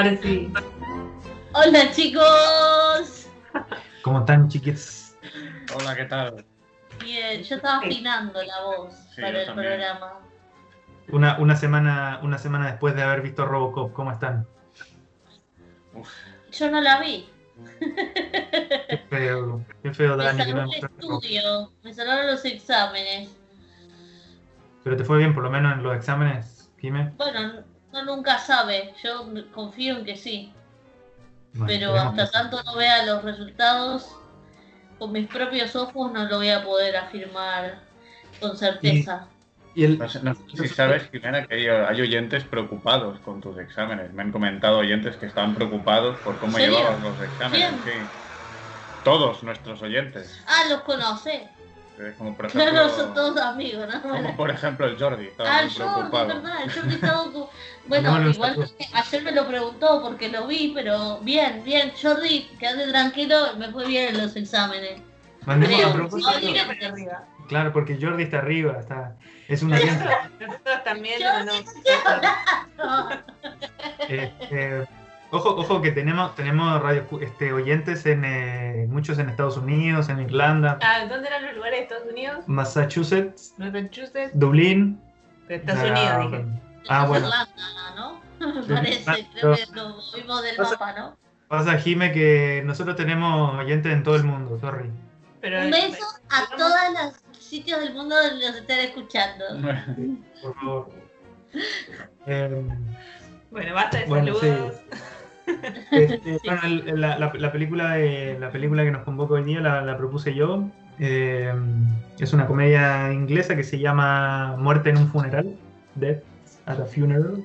[0.00, 0.50] Ahora sí.
[1.52, 3.28] Hola chicos.
[4.00, 5.14] ¿Cómo están, chiquis?
[5.76, 6.42] Hola, ¿qué tal?
[7.04, 9.68] Bien, yo estaba afinando la voz Sí, para el también.
[9.68, 10.20] programa.
[11.12, 14.46] Una, una, semana, una semana después de haber visto Robocop, ¿cómo están?
[15.92, 16.08] Uf,
[16.50, 17.28] Yo no la vi.
[17.78, 23.36] Qué feo, qué feo, Me Dani, que salvó no el estudio, me salvaron los exámenes.
[24.82, 27.12] Pero te fue bien, por lo menos en los exámenes, Jimé.
[27.18, 30.52] Bueno, no nunca sabe, yo confío en que sí.
[31.52, 34.16] Bueno, Pero hasta tanto no vea los resultados,
[34.98, 37.80] con mis propios ojos no lo voy a poder afirmar
[38.38, 39.26] con certeza.
[39.74, 44.12] Y el, no si sabes, Jimena, que hay, hay oyentes preocupados con tus exámenes.
[44.12, 47.70] Me han comentado oyentes que estaban preocupados por cómo llevabas los exámenes.
[47.84, 47.92] Sí.
[49.04, 50.42] Todos nuestros oyentes.
[50.46, 51.48] Ah, los conoce.
[52.00, 54.00] Eh, Como por ejemplo, Claro, son todos amigos, ¿no?
[54.02, 55.26] como por ejemplo el Jordi.
[55.26, 56.26] Estaba Ah, muy Jordi, preocupado.
[56.28, 57.24] verdad, el Jordi estaba
[57.86, 58.76] Bueno, Mandémosle un igual saludo.
[58.78, 63.70] que ayer me lo preguntó porque lo vi, pero bien, bien, Jordi, quédate tranquilo, me
[63.70, 65.00] fue bien en los exámenes.
[65.44, 67.24] mandemos arriba.
[67.48, 69.16] claro, porque Jordi está arriba, está,
[69.48, 70.04] es un oyente.
[70.40, 71.44] Nosotros también no,
[72.78, 73.08] No,
[74.08, 74.86] Eh, eh,
[75.30, 80.20] ojo, ojo que tenemos, tenemos radio, este, oyentes en eh, muchos en Estados Unidos, en
[80.20, 82.44] Irlanda, Ah, ¿dónde eran los lugares de Estados Unidos?
[82.46, 84.30] Massachusetts, Massachusetts.
[84.34, 85.00] Dublín.
[85.48, 86.44] De Estados ah, Unidos, dije.
[86.88, 87.26] Ah, bueno.
[87.26, 88.20] Irlanda, ¿no?
[88.40, 89.56] Me Sí, parece, ah, creo no.
[89.56, 91.16] que lo vimos del Pasa- mapa, ¿no?
[91.48, 94.88] Pasa, Jime, que nosotros tenemos oyentes en todo el mundo, sorry.
[95.40, 96.70] Pero, Un beso a todos
[97.32, 99.44] los sitios del mundo donde nos estén escuchando.
[100.42, 100.90] Por favor.
[102.26, 102.62] Eh,
[103.50, 104.76] Bueno, basta de Bueno, saludos.
[105.90, 109.60] Este, bueno, el- la, la- la película de, la película que nos convoca hoy día
[109.60, 110.64] la, la propuse yo.
[110.98, 111.52] Eh,
[112.18, 115.54] es una comedia inglesa que se llama Muerte en un funeral.
[115.94, 116.22] Death
[116.66, 117.42] at a Funeral.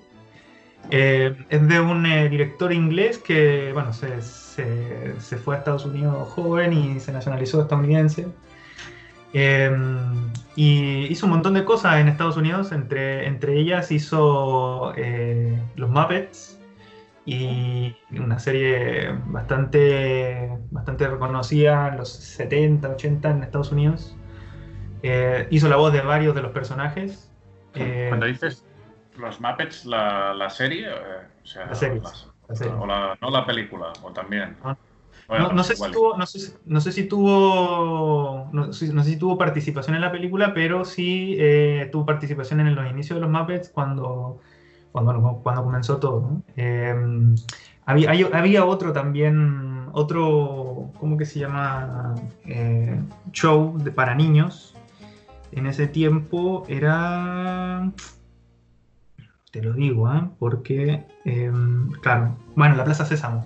[0.92, 5.86] Eh, es de un eh, director inglés que bueno, se, se- se fue a Estados
[5.86, 8.28] Unidos joven y se nacionalizó estadounidense.
[9.34, 9.70] Eh,
[10.56, 14.94] y hizo un montón de cosas en Estados Unidos, entre, entre ellas hizo
[15.76, 16.55] Los Muppets
[17.26, 24.16] y una serie bastante, bastante reconocida en los 70, 80 en Estados Unidos.
[25.02, 27.32] Eh, hizo la voz de varios de los personajes.
[27.74, 28.64] Eh, Cuando dices
[29.18, 32.74] los Muppets, la, la serie, eh, o sea, La serie, las- la serie.
[32.74, 34.56] o la- no la película, o también.
[34.64, 34.78] Ah.
[35.28, 38.94] Bueno, no, no sé si tuvo, no, sé, si- no sé si tuvo no, sé-
[38.94, 42.88] no sé si tuvo participación en la película, pero sí eh, tuvo participación en los
[42.90, 44.40] inicios de los Muppets cuando,
[45.04, 46.22] cuando, cuando comenzó todo.
[46.22, 46.42] ¿no?
[46.56, 46.96] Eh,
[47.86, 52.16] había, hay- había otro también, otro, ¿cómo que se llama?
[52.46, 53.00] Eh,
[53.32, 54.74] show de, para niños.
[55.52, 57.92] En ese tiempo era...
[59.52, 60.22] Te lo digo, ¿eh?
[60.40, 61.52] porque, eh,
[62.02, 63.46] claro, bueno, la Plaza Sésamo.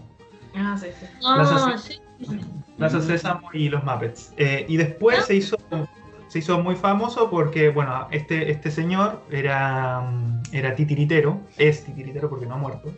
[0.56, 1.06] Ah, sí, sí.
[1.20, 1.78] Plaza Ah, Sésamo.
[1.78, 2.40] sí.
[2.78, 4.34] Plaza Sésamo y los Muppets.
[4.38, 5.56] Eh, y después se hizo,
[6.30, 12.30] se hizo muy famoso porque, bueno, este, este señor era, mm, era titiritero, es titiritero
[12.30, 12.94] porque no ha muerto.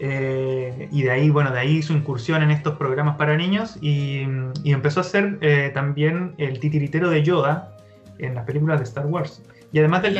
[0.00, 4.22] Eh, y de ahí, bueno, de ahí su incursión en estos programas para niños y,
[4.64, 7.76] y empezó a ser eh, también el titiritero de Yoda
[8.18, 9.42] en las películas de Star Wars.
[9.72, 10.18] Y además del,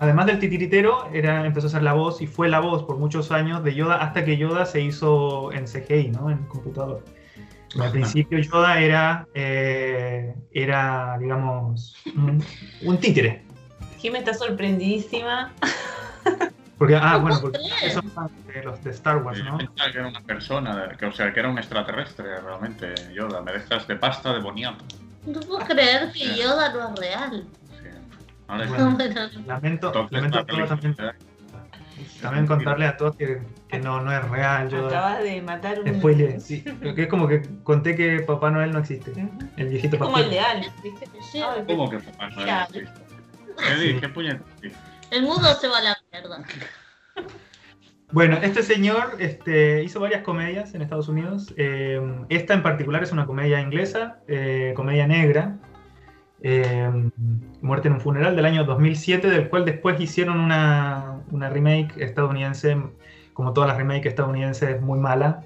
[0.00, 3.32] además del titiritero, era, empezó a ser la voz y fue la voz por muchos
[3.32, 6.30] años de Yoda hasta que Yoda se hizo en CGI, ¿no?
[6.30, 7.02] En computador.
[7.80, 13.44] Al principio Yoda era, eh, era digamos, un, títere.
[13.98, 15.52] Jimmy está sorprendidísima.
[16.78, 17.58] Porque, ah, No bueno, porque
[18.14, 19.58] fans de los de Star Wars, Yo ¿no?
[19.58, 23.40] pensaba que era una persona, que, o sea, que era un extraterrestre realmente, Yoda.
[23.40, 24.84] Me dejas de pasta de boniato.
[25.24, 27.46] No puedo creer que Yoda no es real.
[27.70, 27.88] Sí.
[28.48, 28.84] Ahora Bueno.
[29.46, 30.96] Lamento, lamento la todo también,
[32.20, 34.88] también contarle a todos que, que no, no es real Yoda.
[34.88, 35.94] Acabas de matar un.
[35.94, 36.62] Spoiler, sí.
[36.62, 39.12] Que es como que conté que Papá Noel no existe.
[39.56, 40.24] El viejito Es como pastor.
[40.24, 41.06] el de Al, ¿viste?
[41.34, 42.62] Ay, ¿Cómo que papá no Mira.
[42.64, 43.00] existe?
[43.56, 44.72] ¿Qué dices?
[45.10, 46.44] El mundo se va a la mierda.
[48.12, 51.54] Bueno, este señor este, hizo varias comedias en Estados Unidos.
[51.56, 55.56] Eh, esta en particular es una comedia inglesa, eh, comedia negra,
[56.42, 56.90] eh,
[57.60, 62.76] Muerte en un funeral del año 2007, del cual después hicieron una, una remake estadounidense,
[63.32, 65.44] como todas las remakes estadounidenses, muy mala.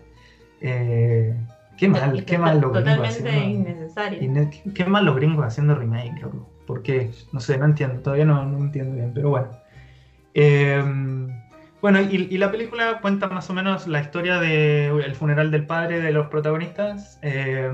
[0.60, 1.34] Eh,
[1.76, 4.22] qué mal, qué mal los gringos Totalmente haciendo, innecesario.
[4.22, 6.48] Inne- qué- mal los gringos haciendo remake, loco.
[6.66, 7.10] ¿Por qué?
[7.32, 9.48] No sé, no entiendo, todavía no, no entiendo bien, pero bueno.
[10.34, 10.82] Eh,
[11.92, 16.00] bueno, y, y la película cuenta más o menos la historia del funeral del padre
[16.00, 17.70] de los protagonistas, eh,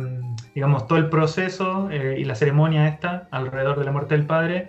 [0.54, 4.68] digamos, todo el proceso eh, y la ceremonia esta alrededor de la muerte del padre,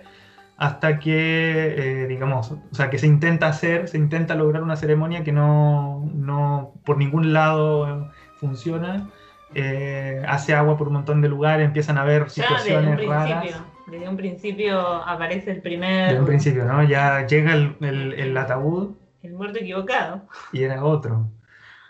[0.56, 5.22] hasta que, eh, digamos, o sea, que se intenta hacer, se intenta lograr una ceremonia
[5.24, 9.08] que no, no por ningún lado funciona.
[9.54, 13.40] Eh, hace agua por un montón de lugares, empiezan a haber Ya situaciones raras.
[13.40, 13.66] principio.
[13.86, 16.06] Desde un principio aparece el primer.
[16.08, 16.82] Desde un principio, ¿no?
[16.82, 20.22] Ya llega el, el- el ataúd El muerto equivocado.
[20.52, 21.28] y era otro.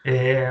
[0.05, 0.47] Eh,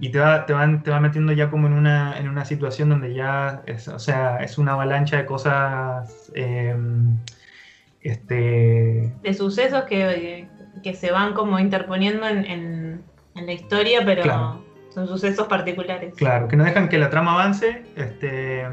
[0.00, 2.88] y te va, te, van, te va metiendo ya como en una, en una situación
[2.90, 6.76] donde ya es, o sea, es una avalancha de cosas eh,
[8.00, 10.48] este, De sucesos que,
[10.82, 13.02] que se van como interponiendo en, en-
[13.34, 14.64] en la historia, pero Claro.
[14.90, 16.14] son sucesos particulares.
[16.16, 18.64] Claro, que no dejan que la trama avance, este,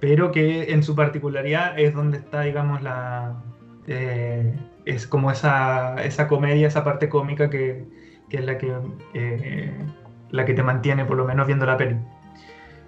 [0.00, 3.34] pero que en su particularidad es donde está, digamos, la.
[3.86, 4.52] eh,
[4.88, 7.84] es como esa, esa comedia, esa parte cómica que,
[8.30, 8.74] que es la que,
[9.12, 9.72] eh,
[10.30, 11.96] la que te mantiene, por lo menos, viendo la peli.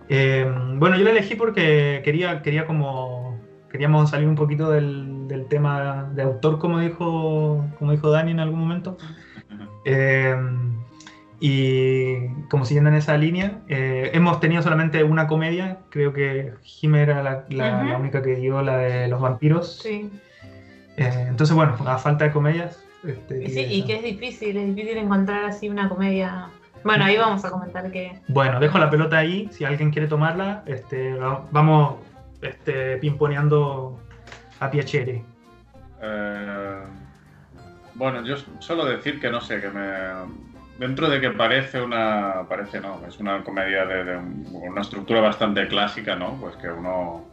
[0.09, 3.39] Eh, bueno, yo la elegí porque quería, quería como.
[3.71, 8.41] Queríamos salir un poquito del, del tema de autor, como dijo, como dijo Dani en
[8.41, 8.97] algún momento.
[9.85, 10.35] Eh,
[11.39, 17.03] y como siguiendo en esa línea, eh, hemos tenido solamente una comedia, creo que Jime
[17.03, 19.79] era la, la única que dio la de los vampiros.
[19.79, 20.11] Sí.
[21.01, 22.85] Eh, entonces, bueno, a falta de comedias.
[23.05, 26.49] Este, Y, sí, que es difícil, es difícil encontrar así una comedia.
[26.85, 28.21] Bueno, ahí vamos a comentar que.
[28.29, 31.97] Bueno, dejo la pelota ahí, si alguien quiere tomarla, este, va- vamos
[32.43, 33.99] este, pimponeando
[34.61, 35.23] a Piacere.
[36.03, 36.79] Eh,
[37.95, 39.85] bueno, yo solo decir que no sé, que me.
[40.79, 42.47] Dentro de que parece una.
[42.49, 46.35] Parece no, es una comedia de, de un- una estructura bastante clásica, ¿no?
[46.41, 47.25] Pues que uno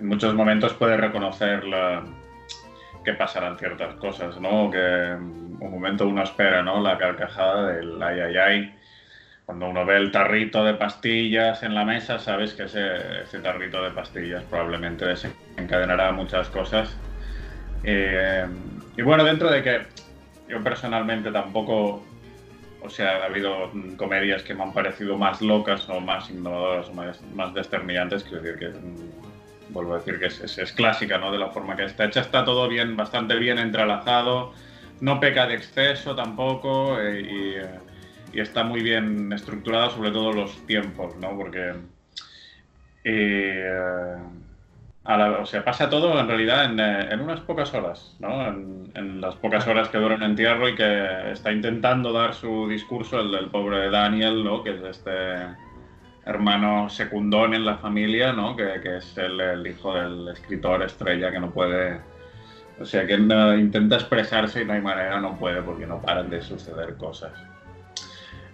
[0.00, 2.02] en muchos momentos puede reconocer la-
[3.04, 4.70] que pasarán ciertas cosas, ¿no?
[4.70, 6.80] Que un momento uno espera, ¿no?
[6.80, 8.74] La carcajada del ay, ay, ay.
[9.46, 13.82] Cuando uno ve el tarrito de pastillas en la mesa, sabes que ese, ese tarrito
[13.82, 16.94] de pastillas probablemente desencadenará muchas cosas.
[17.82, 18.46] Eh,
[18.96, 19.86] y bueno, dentro de que
[20.48, 22.04] yo personalmente tampoco,
[22.82, 26.94] o sea, ha habido comedias que me han parecido más locas o más innovadoras o
[26.94, 28.72] más, más desternillantes, quiero decir que,
[29.70, 31.30] vuelvo a decir que es, clásica, ¿no?
[31.32, 34.52] De la forma que está hecha, está todo bien, bastante bien entrelazado,
[35.00, 37.80] no peca de exceso tampoco eh, y, eh,
[38.32, 41.36] y está muy bien estructurado, sobre todo los tiempos, ¿no?
[41.36, 41.74] Porque...
[43.04, 44.16] eh,
[45.40, 48.46] o sea, pasa todo en realidad en, eh, unas pocas horas, ¿no?
[48.46, 52.68] En, en las pocas horas que dura un entierro y que está intentando dar su
[52.68, 54.62] discurso el del pobre Daniel, ¿no?
[54.62, 55.56] Que es este
[56.28, 58.54] hermano secundón en la familia, ¿no?
[58.54, 62.00] Que, que es el, hijo del escritor estrella que no puede...
[62.80, 66.40] O sea, que intenta expresarse y no hay manera, no puede porque no paran de
[66.40, 67.32] suceder cosas.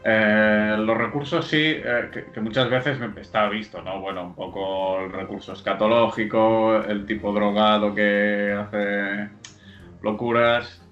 [0.02, 4.00] Eh, los recursos sí, eh, que, que muchas veces está visto, ¿no?
[4.00, 9.28] Bueno, un poco el recurso escatológico, el tipo drogado que hace
[10.00, 10.83] locuras,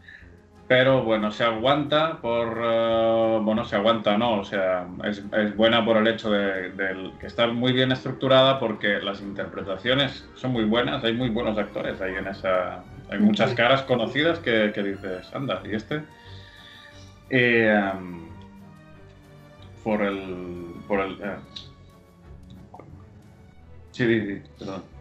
[0.72, 4.40] pero bueno, se aguanta por, eh, bueno, se aguanta, ¿no?
[4.40, 6.72] O sea, es, es buena por el hecho de,
[7.20, 12.00] que está muy bien estructurada porque las interpretaciones son muy buenas, hay muy buenos actores
[12.00, 16.04] ahí en esa, hay muchas caras conocidas que, que dices, anda, ¿y este?
[17.28, 17.92] Eh,
[19.84, 20.72] por el.
[20.88, 21.36] Por el eh.
[23.90, 24.91] Sí, sí, sí, perdón.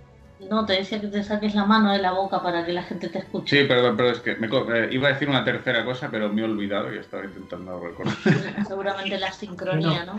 [0.50, 3.10] No, te decía que te saques la mano de la boca para que la gente
[3.10, 3.62] te escuche.
[3.62, 6.42] Sí, perdón, pero es que me eh, iba a decir una tercera cosa, pero me
[6.42, 8.14] he olvidado y estaba intentando recordar.
[8.68, 10.18] Seguramente la sincronía, ¿no?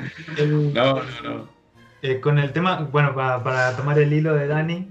[0.74, 1.48] No, no, no.
[2.02, 4.88] Eh, con el tema, bueno, pa- para tomar el hilo de Dani,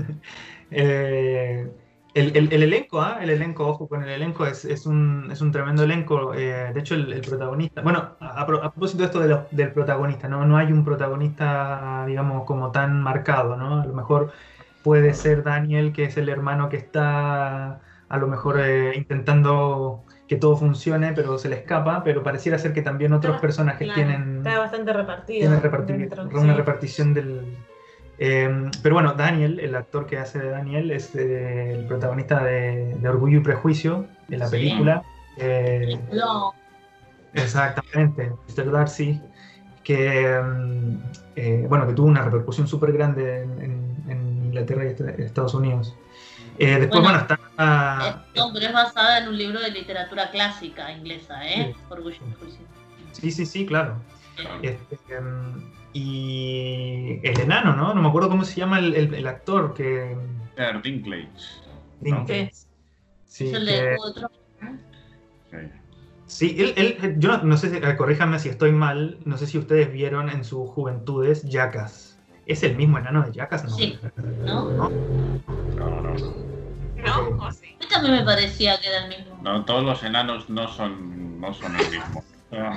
[0.70, 1.66] eh,
[2.14, 3.18] el, el- el elenco, ¿ah?
[3.20, 6.34] El elenco, ojo con el elenco, es, es un, es un tremendo elenco.
[6.34, 9.28] eh, de hecho, el, el protagonista, bueno, a, a pro- a propósito de esto de
[9.28, 10.44] lo- del protagonista, ¿no?
[10.44, 13.80] No hay un protagonista, digamos, como tan marcado, ¿no?
[13.80, 14.32] A lo mejor
[14.82, 20.36] puede ser Daniel, que es el hermano que está a lo mejor eh, intentando que
[20.36, 24.36] todo funcione, pero se le escapa, pero pareciera ser que también otros personajes Claro, tienen
[24.38, 25.48] Está bastante repartido.
[25.48, 26.58] tiene repartir- dentro, una sí.
[26.58, 27.40] repartición del...
[28.18, 32.94] eh, pero bueno, Daniel, el actor que hace de Daniel, es eh, el protagonista de,
[32.98, 34.52] de Orgullo y Prejuicio, de la Sí.
[34.56, 35.02] película.
[35.38, 36.52] Eh, No,
[37.34, 38.70] exactamente, Mr.
[38.70, 39.20] Darcy,
[39.84, 40.96] que, mm,
[41.36, 43.91] eh, bueno, que tuvo una repercusión súper grande en, en- en
[44.52, 45.94] Inglaterra y est- Estados Unidos.
[46.58, 47.40] Eh, después, bueno, Bueno, está...
[47.56, 51.74] ah, es, no, pero es basada en un libro de literatura clásica inglesa, ¿eh?
[51.88, 52.66] Orgullo y Prejuicio.
[53.12, 53.96] sí, sí, sí, claro.
[54.36, 54.58] Claro.
[54.62, 57.94] Este, em, y el enano, ¿no?
[57.94, 60.16] No me acuerdo cómo se llama el, el- el actor que...
[60.56, 61.28] Eh, Dinklage.
[62.02, 62.26] ¿no?
[62.26, 62.50] Sí.
[63.24, 64.78] Sí, es el que- de Juego de Tronos, ¿no?
[65.50, 65.56] Sí.
[66.26, 69.46] sí, él, él- yo no, no sé, si- eh, corríjanme si estoy mal, no sé
[69.46, 72.11] si ustedes vieron en sus juventudes Jackass.
[72.46, 73.64] ¿Es el mismo enano de Jackass?
[73.64, 73.70] No.
[73.70, 73.98] Sí.
[74.44, 74.70] ¿no?
[74.70, 74.90] ¿No?
[75.76, 77.48] No, no, no.
[77.90, 79.38] también me parecía que era el mismo.
[79.42, 82.24] No, todos los enanos no son, no son el mismo.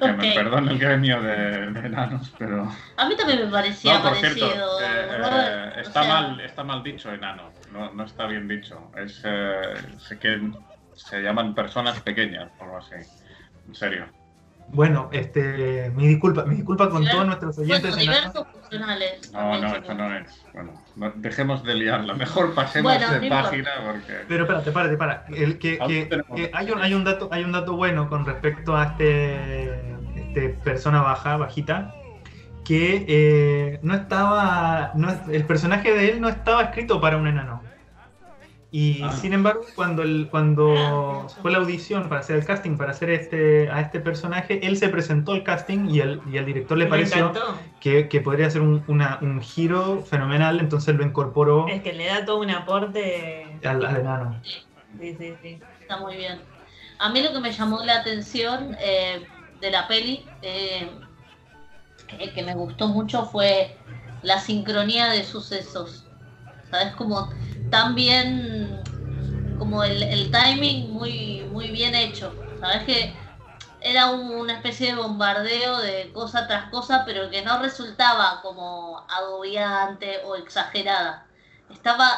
[0.00, 2.68] Que me perdone el gremio de, de enanos, pero.
[2.96, 4.48] A mí también me parecía No, por parecido.
[4.48, 8.48] cierto, eh, eh, o está, sea, mal, está mal dicho enano, no, no está bien
[8.48, 8.90] dicho.
[8.96, 10.50] Es eh, sé que
[10.94, 12.94] se llaman personas pequeñas o algo así.
[13.68, 14.06] En serio.
[14.68, 19.30] Bueno, este, mi disculpa, mi disculpa con todos nuestros oyentes diversos funcionales.
[19.32, 20.44] No, no, esto no es.
[20.52, 22.14] Bueno, no- dejemos de liarla.
[22.14, 24.24] Mejor pasemos Bueno, de página porque.
[24.26, 25.26] Pero espérate, párate, para.
[25.28, 28.76] El que, que- que hay, un, hay, un dato, hay un dato bueno con respecto
[28.76, 31.94] a este, este persona baja, bajita,
[32.64, 34.92] que eh, no estaba.
[34.94, 37.62] No, el personaje de él no estaba escrito para un enano.
[38.76, 39.12] Y Ah.
[39.12, 43.70] sin embargo, cuando, el, cuando fue la audición para hacer el casting para hacer este,
[43.70, 47.32] a este personaje, él se presentó al casting y el, y el director le pareció
[47.78, 52.06] que, que podría ser un, una- un giro fenomenal, entonces lo incorporó Es que le
[52.06, 53.60] da todo un aporte.
[53.62, 54.40] al, al enano.
[54.42, 55.60] Sí, sí, sí.
[55.80, 56.40] Está muy bien.
[56.98, 59.24] A mí lo que me llamó la atención eh,
[59.60, 60.90] de la peli, eh,
[62.08, 63.76] que, que me gustó mucho, fue
[64.22, 66.06] la sincronía de sucesos.
[66.72, 66.92] ¿Sabes?
[66.96, 67.30] Como
[67.68, 68.82] tan bien,
[69.56, 72.40] como el, el timing muy, muy bien hecho.
[72.60, 72.84] ¿Sabes?
[72.84, 73.18] Que
[73.80, 79.06] era un- una especie de bombardeo de cosa tras cosa, pero que no resultaba como
[79.08, 81.30] agobiante o exagerada.
[81.68, 82.10] Estaba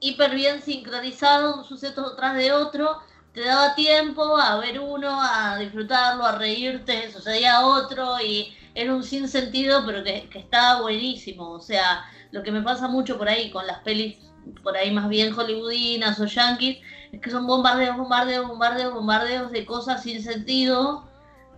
[0.00, 3.00] hiper bien sincronizado, un suceso tras de otro,
[3.32, 9.02] te daba tiempo a ver uno, a disfrutarlo, a reírte, sucedía otro y era un
[9.04, 11.50] sinsentido, pero que, que estaba buenísimo.
[11.52, 14.18] O sea, lo que me pasa mucho por ahí con las pelis,
[14.62, 16.78] por ahí más bien hollywoodinas o yankees,
[17.12, 21.08] es que son bombardeos, bombardeos, bombardeos, bombardeos de cosas sin sentido,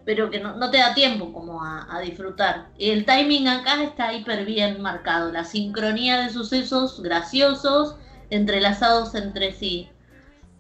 [0.05, 2.69] pero que no, no te da tiempo como a, a disfrutar.
[2.79, 7.97] El timing acá está hiper bien marcado, la sincronía de sucesos graciosos
[8.31, 9.91] entrelazados entre sí.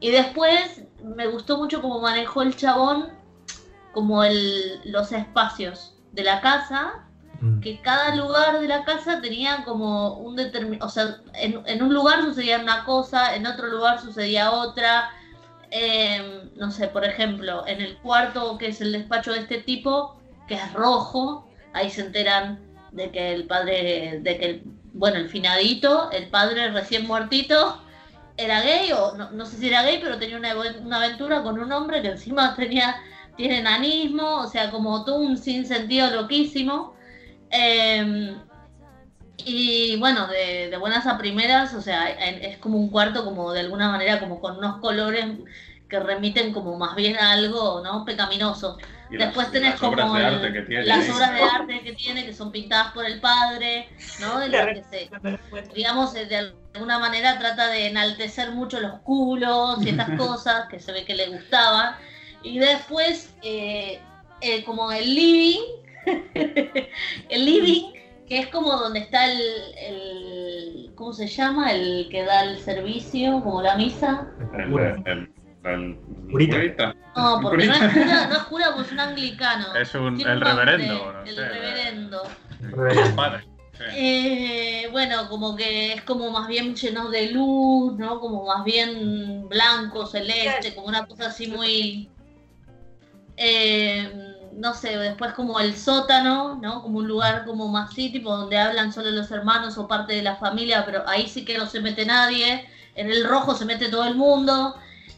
[0.01, 3.11] Y después me gustó mucho cómo manejó el chabón
[3.93, 7.07] como el, los espacios de la casa,
[7.41, 7.61] Mm.
[7.61, 11.95] que cada lugar de la casa tenía como un determinado, o sea, en, en un
[11.95, 15.11] lugar sucedía una cosa, en otro lugar sucedía otra.
[15.71, 20.21] Eh, no sé, por ejemplo, en el cuarto que es el despacho de este tipo,
[20.49, 22.61] que es rojo, ahí se enteran
[22.93, 27.81] de que el padre, de que el, bueno, el finadito, el padre recién muertito,
[28.37, 31.59] era gay, o no, no sé si era gay, pero tenía una, una aventura con
[31.59, 32.97] un hombre que encima tenía,
[33.37, 37.00] tiene enanismo, o sea, como todo un sinsentido loquísimo.
[37.50, 38.37] Eh,
[39.45, 43.61] y bueno, de, de buenas a primeras, o sea, es como un cuarto como de
[43.61, 45.25] alguna manera como con unos colores
[45.88, 48.04] que remiten como más bien a algo, ¿no?
[48.04, 48.76] Pecaminoso.
[49.11, 50.85] Y Después las, tenés las obras como de el- arte que tiene.
[50.85, 51.11] las ahí.
[51.11, 53.88] obras de arte que tiene, que son pintadas por el padre,
[54.21, 54.38] ¿no?
[54.38, 55.11] De las que se,
[55.75, 60.92] digamos, de alguna manera trata de enaltecer mucho los culos y estas cosas que se
[60.92, 61.97] ve que le gustaban.
[62.42, 64.00] Y después, eh,
[64.42, 65.61] eh, como el living,
[67.28, 67.92] el living,
[68.28, 69.40] que es como donde está el,
[69.78, 71.73] el- ¿cómo se llama?
[71.73, 74.28] El que da el servicio, como la misa.
[74.54, 75.30] El, el, el,
[75.64, 75.99] el
[76.30, 76.57] Curita.
[76.57, 76.95] curita.
[77.16, 77.95] No, porque no es Curita.
[78.02, 79.75] cura, no es cura, porque es un anglicano.
[79.75, 81.49] Es un- Tiene el reverendo, no El sé.
[81.49, 82.23] reverendo.
[82.61, 83.50] Reverendo.
[83.95, 88.21] Eh, bueno, como que es como más bien lleno de luz, ¿no?
[88.21, 92.11] Como más bien blanco, celeste, como una cosa así muy...
[93.38, 96.83] eh, no sé, después como el sótano, ¿no?
[96.83, 100.23] Como un lugar como más así, tipo donde hablan solo los hermanos o parte de
[100.23, 102.66] la familia, pero ahí sí que no se mete nadie.
[102.95, 104.75] En el rojo se mete todo el mundo.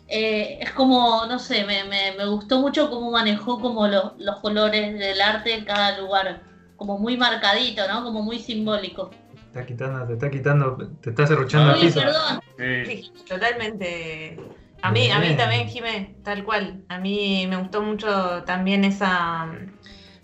[0.08, 4.40] Eh, es como, no sé, me, me, me gustó mucho cómo manejó como los, los
[4.40, 6.42] colores del arte en cada lugar.
[6.76, 8.02] Como muy marcadito, ¿no?
[8.04, 9.10] Como muy simbólico.
[9.52, 12.00] Te está quitando, te está quitando, te está cerruchando Ah, el Uy, piso.
[12.00, 12.40] perdón.
[12.58, 12.84] Sí.
[12.86, 14.38] Sí, totalmente.
[14.84, 16.84] A mí, a mí también, Jimé, tal cual.
[16.88, 19.48] A mí me gustó mucho también esa,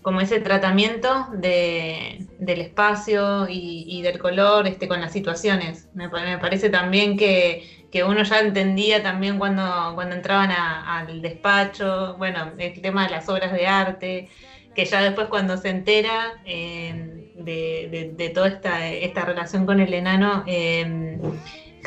[0.01, 5.89] como ese tratamiento de, del espacio y, y del color este, con las situaciones.
[5.93, 10.97] Me, pa- me parece también que, que uno ya entendía también cuando, cuando entraban a-
[10.99, 14.29] al despacho, bueno, el tema de las obras de arte,
[14.73, 16.93] que ya después cuando se entera eh,
[17.33, 20.85] de, de- de toda esta, esta relación con el enano, eh,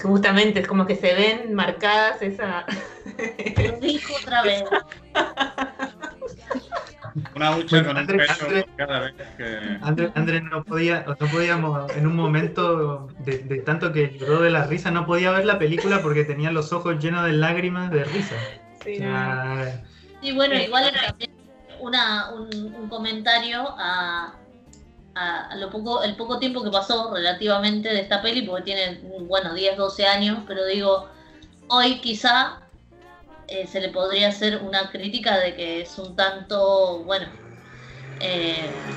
[0.01, 2.65] justamente es como que se ven marcadas esa...
[3.57, 4.65] Lo dijo otra vez.
[7.37, 9.79] Una hucha Bueno, con un André- peso André- cada vez que.
[9.83, 14.49] Andrés, Andrés no podía, no podíamos, en un momento de, de tanto que lloró de
[14.51, 18.05] la risa, no podía ver la película porque tenía los ojos llenos de lágrimas de
[18.05, 18.37] risa.
[18.83, 19.83] Sí, sea,
[20.23, 21.31] Sí, bueno, igual era también
[21.81, 24.35] una, un, un comentario a,
[25.15, 29.55] a, lo poco, el poco tiempo que pasó relativamente de esta peli, porque tiene, bueno,
[29.55, 31.09] 10, 12 años, pero digo,
[31.69, 32.63] hoy quizá
[33.49, 37.27] eh, se le podría hacer una crítica de que es un tanto, bueno,
[38.21, 38.97] eh,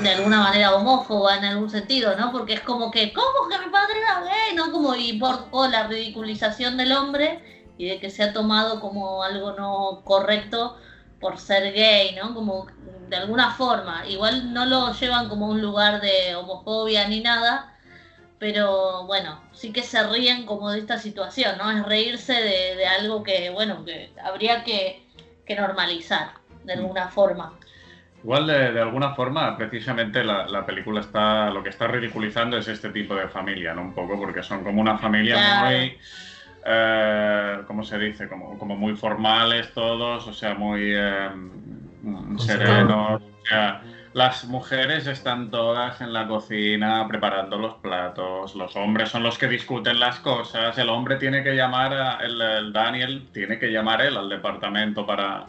[0.00, 2.32] de alguna manera homófoba en algún sentido, ¿no?
[2.32, 4.54] Porque es como que, ¿cómo que mi padre era gay?
[4.56, 4.72] ¿No?
[4.72, 7.42] Como y por, la ridiculización del hombre
[7.78, 10.76] y de que se ha tomado como algo no correcto
[11.24, 12.34] por ser gay, ¿no?
[12.34, 12.66] Como
[13.08, 14.06] de alguna forma.
[14.06, 17.72] Igual no lo llevan como un lugar de homofobia ni nada,
[18.38, 21.70] pero bueno, sí que se ríen como de esta situación, ¿no?
[21.70, 25.02] Es reírse de, algo que, bueno, que habría que,
[25.46, 27.54] que normalizar de alguna forma.
[28.22, 33.14] Igual de, alguna forma, precisamente la, película está, lo que está ridiculizando es este tipo
[33.14, 33.80] de familia, ¿no?
[33.80, 35.98] Un poco, porque son como una familia muy,
[36.64, 38.28] eh, ¿cómo se dice?
[38.28, 41.30] Como, como muy formales todos, o sea, muy eh,
[42.38, 43.22] serenos.
[43.22, 43.82] O sea,
[44.14, 49.48] las mujeres están todas en la cocina preparando los platos, los hombres son los que
[49.48, 54.16] discuten las cosas, el hombre tiene que llamar, a, el Daniel tiene que llamar él
[54.16, 55.46] al departamento para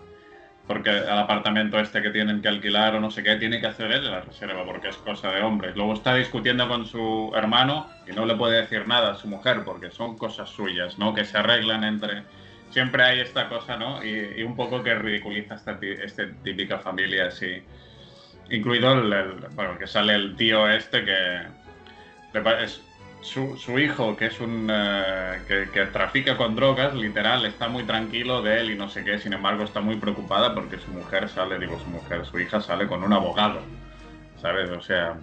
[0.68, 3.92] porque al apartamento este que tienen que alquilar o no sé qué, tiene que hacer
[3.92, 5.76] él la reserva porque es cosa de hombres.
[5.76, 9.64] Luego está discutiendo con su hermano y no le puede decir nada a su mujer
[9.64, 11.14] porque son cosas suyas, ¿no?
[11.14, 12.24] Que se arreglan entre...
[12.72, 14.04] Siempre hay esta cosa, ¿no?
[14.04, 17.62] Y, un poco que ridiculiza esta, esta típica familia así.
[18.50, 21.42] Incluido el, bueno, que sale el tío este que
[22.64, 22.82] es,
[23.26, 28.60] su, hijo, que es un eh, que, trafica con drogas, literal, está muy tranquilo de
[28.60, 31.80] él y no sé qué, sin embargo está muy preocupada porque su mujer sale, digo
[31.80, 33.62] su mujer, su hija sale con un abogado,
[34.42, 34.70] ¿sabes?
[34.70, 35.18] O sea,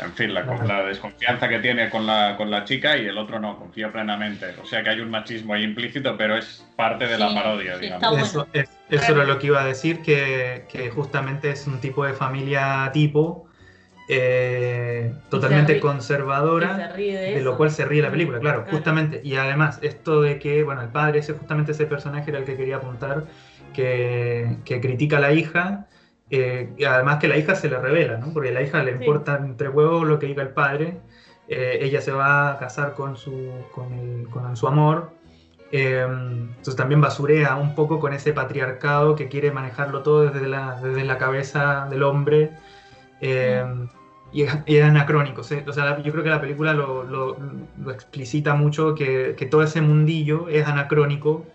[0.00, 3.40] en fin, la, la desconfianza que tiene con la, con la chica y el otro
[3.40, 4.54] no, confía plenamente.
[4.62, 8.22] O sea que hay un machismo ahí implícito, pero es parte de la parodia, digamos.
[8.22, 12.12] Eso, eso era lo que iba a decir, que, que justamente es un tipo de
[12.12, 13.47] familia tipo
[14.10, 19.20] eh, totalmente conservadora, de, lo cual se ríe la película, claro, justamente.
[19.22, 22.56] Y además, esto de que, bueno, el padre, ese justamente ese personaje era el que
[22.56, 23.26] quería apuntar,
[23.74, 25.88] que, critica a la hija,
[26.30, 28.32] eh, y además que la hija se le revela, ¿no?
[28.32, 30.96] Porque a la hija le importa entre huevos lo que diga el padre,
[31.46, 35.12] eh, ella se va a casar con su, con, su amor.
[35.70, 41.04] entonces también basurea un poco con ese patriarcado que quiere manejarlo todo desde la, desde
[41.04, 42.52] la cabeza del hombre.
[43.20, 43.97] Mm
[44.32, 45.40] y es, anacrónico.
[45.40, 47.36] O sea, yo creo que la película lo, lo,
[47.92, 51.46] explicita mucho, que, que, todo ese mundillo es anacrónico.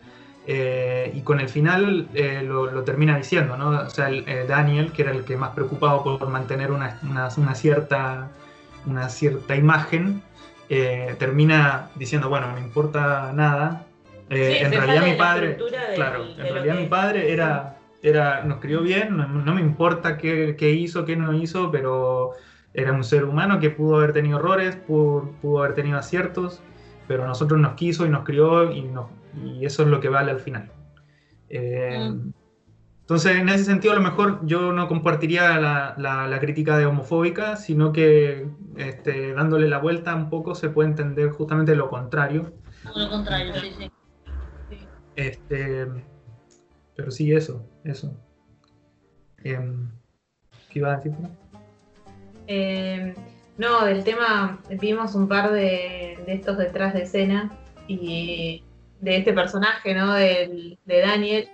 [0.46, 3.70] Eh, y con el final eh, lo, lo, termina diciendo, ¿no?
[3.70, 7.30] O sea, el, eh, Daniel, que era el que más preocupado por mantener una, una,
[7.38, 8.30] una cierta,
[8.86, 10.22] una cierta imagen,
[11.20, 13.86] termina diciendo, bueno, no me importa nada.
[14.28, 15.58] en realidad mi padre,
[15.94, 20.56] claro, en realidad mi padre era, era, nos crió bien, no, no me importa qué,
[20.58, 22.34] qué, hizo, qué no hizo, pero
[22.74, 26.62] era un ser humano que pudo haber tenido errores, pudo, haber tenido aciertos,
[27.08, 28.90] pero a nosotros nos quiso y nos crió y,
[29.44, 30.72] y eso es lo que vale al final.
[31.50, 32.34] Eh, mm.
[33.02, 37.58] Entonces, en ese sentido, a lo mejor yo no compartiría la, la, crítica de homofóbica,
[37.58, 42.54] sino que este, dándole la vuelta un poco se puede entender justamente lo contrario.
[42.96, 43.92] Lo contrario, sí, sí.
[45.18, 45.86] Este,
[46.96, 48.18] pero sí, eso, eso.
[49.44, 49.92] Em,
[50.70, 51.14] ¿Qué iba a decir?
[52.48, 53.14] Eh,
[53.58, 57.52] no, del tema, vimos un par de, estos detrás de escena
[57.88, 58.64] y
[59.00, 60.14] de este personaje, ¿no?
[60.14, 61.50] De, Daniel,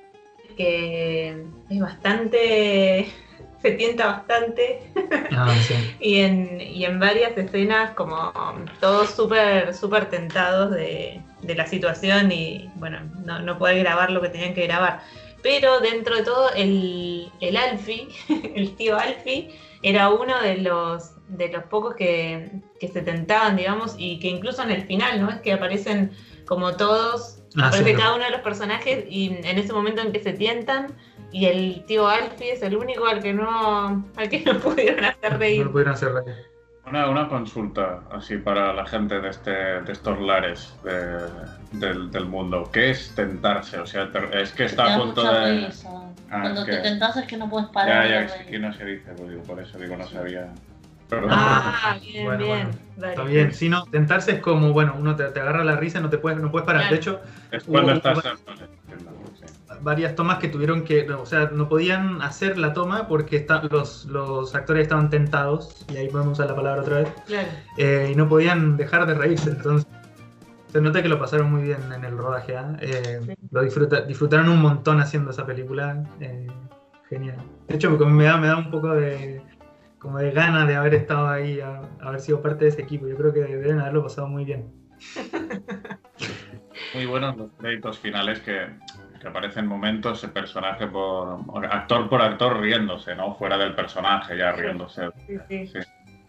[0.56, 3.08] que es bastante,
[3.62, 4.91] se tienta bastante.
[5.32, 5.54] Ah,
[5.99, 8.32] y, en, y en varias escenas como
[8.80, 14.30] todos súper, súper tentados de, la situación y bueno, no, no poder grabar lo que
[14.30, 15.02] tenían que grabar.
[15.41, 18.08] Pero dentro de todo, el, el Alfie,
[18.56, 24.19] el tío Alfie, era uno de los, de los pocos que, se tentaban, digamos, y
[24.19, 25.30] que incluso en el final, ¿no?
[25.30, 26.12] Es que aparecen
[26.45, 30.21] como todos, ah, aparece cada uno de los personajes y en ese momento en que
[30.21, 30.95] se tientan
[31.32, 35.38] y el tío Alfie es el único al que no, al que no pudieron hacer
[35.38, 35.65] reír.
[35.65, 36.48] No pudieron hacer reír.
[36.89, 40.75] Una, una, consulta así para la gente de, este, de estos lares
[41.71, 42.69] del, del, mundo.
[42.71, 43.80] ¿Qué es tentarse?
[43.80, 45.69] O sea, es que está a punto de...
[46.32, 48.08] Ah, Cuando te tentas es que no puedes parar.
[48.08, 50.49] Ya, ya, aquí no se dice, pues digo, por eso digo, no sabía.
[51.12, 52.69] Ah, bien, bien.
[52.97, 56.02] Está bien, si no, tentarse es como, bueno, uno te, te agarra la risa y
[56.02, 56.89] no te puedes, no puedes parar.
[56.89, 57.21] De hecho,
[57.52, 58.19] es cuando estás
[59.81, 64.55] varias tomas que tuvieron que, o sea, no podían hacer la toma porque los, los
[64.55, 67.09] actores estaban tentados, y ahí podemos usar la palabra otra vez,
[67.77, 69.51] eh, y no podían dejar de reírse.
[69.51, 69.87] Entonces,
[70.67, 72.55] se nota que lo pasaron muy bien en el rodaje.
[72.55, 72.77] ¿ah?
[72.79, 76.03] Eh, lo disfrutaron un montón haciendo esa película.
[76.19, 76.47] Eh,
[77.09, 77.37] genial.
[77.67, 79.41] De hecho, me da, me da un poco de,
[79.97, 81.59] como de ganas de haber estado ahí,
[82.01, 83.07] haber sido parte de ese equipo.
[83.07, 84.71] Yo creo que deben haberlo pasado muy bien.
[86.93, 88.67] muy buenos los créditos finales que,
[89.19, 93.36] que aparecen momentos el personaje por actor por actor riéndose, ¿no?
[93.36, 95.10] Fuera del personaje ya riéndose.
[95.27, 95.67] Sí, sí.
[95.67, 95.79] Sí,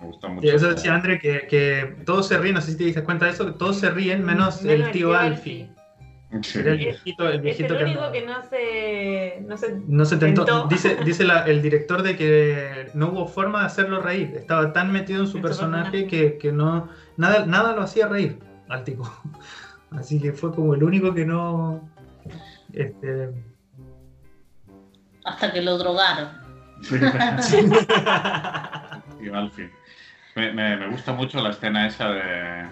[0.00, 0.46] me gustó mucho.
[0.46, 3.26] Y eso decía André, que, que todos se ríen, no sé si te diste cuenta
[3.26, 5.70] de eso, que todos se ríen menos Menos el tío Alfie.
[6.42, 6.60] Sí.
[6.60, 10.04] Era el viejito, el Es viejito el que único que no se, no se No
[10.04, 10.44] se tentó.
[10.44, 10.68] Tentó.
[10.68, 14.32] Dice, dice la- el director de que no hubo forma de hacerlo reír.
[14.36, 16.06] Estaba tan metido en su En su personaje personaje.
[16.06, 19.10] que, que no nada, nada lo hacía reír al tipo.
[19.90, 21.88] Así que fue como el único que no.
[22.72, 23.30] Este,
[25.24, 26.28] Hasta que lo drogaron.
[26.82, 26.96] Sí.
[29.22, 29.70] Y Alfie.
[30.34, 32.66] Me, me- me gusta mucho la escena esa de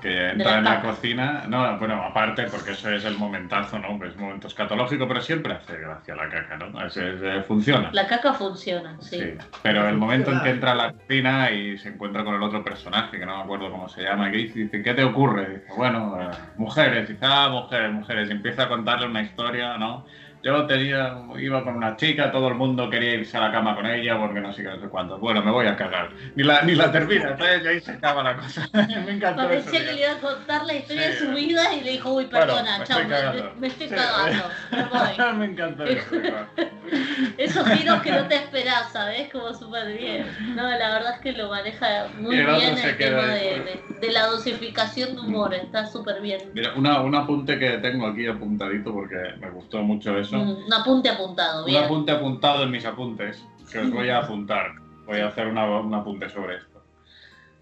[0.00, 1.44] que entra en la cocina.
[1.48, 4.02] No, bueno, aparte, porque eso es el momentazo, ¿no?
[4.04, 6.84] Es un momento escatológico, pero siempre hace gracia la caca, ¿no?
[6.86, 7.90] Es- es- eh, funciona.
[7.92, 9.18] La caca funciona, sí.
[9.20, 12.42] Sí, pero el momento en que entra a la cocina y se encuentra con el
[12.42, 15.48] otro personaje, que no me acuerdo cómo se llama, que dice, dice, ¿qué te ocurre?
[15.60, 20.04] Dice, bueno, eh, mujeres, dice, ah, mujeres, mujeres, y empieza a contarle una historia, ¿no?
[20.46, 23.84] Yo tenía, iba con una chica, todo el mundo quería irse a la cama con
[23.84, 25.18] ella porque no sé qué, no sé cuánto.
[25.18, 26.10] Bueno, me voy a cagar.
[26.36, 28.68] Ni la, ni la termina, entonces ya ahí se acaba la cosa.
[28.72, 29.64] me encantó eso.
[29.70, 31.08] Parecía que le iba a contar la historia Sí.
[31.10, 33.52] de su vida y le dijo, uy, Bueno, perdona, me chao, estoy me, cagando.
[33.58, 33.94] me estoy Sí.
[33.96, 34.84] cagando, me
[35.32, 35.34] voy.
[35.36, 36.06] me encantó eso.
[37.38, 39.28] Esos giros que no te esperás, ¿sabes?
[39.32, 40.26] Como súper bien.
[40.54, 44.12] No, la verdad es que lo maneja muy el bien el tema de, de- de
[44.12, 46.38] la dosificación de humor, está súper bien.
[46.54, 50.35] Mira, una, un apunte que tengo aquí apuntadito porque me gustó mucho eso.
[50.42, 51.84] Un, un apunte apuntado, Un bien.
[51.84, 54.72] apunte apuntado en mis apuntes, que os voy a apuntar.
[55.06, 56.82] Voy a hacer una- un apunte sobre esto.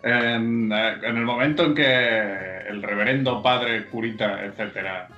[0.03, 5.09] En, eh, en el momento en que el reverendo padre, curita, etcétera,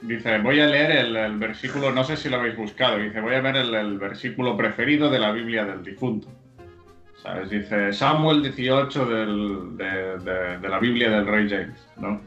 [0.00, 3.34] dice, voy a leer el, el versículo, no sé si lo habéis buscado, dice, voy
[3.34, 6.28] a ver el, el versículo preferido de la Biblia del difunto.
[7.22, 7.50] ¿Sabes?
[7.50, 12.20] Dice Samuel 18 del- de, de- de la Biblia del rey James, ¿no?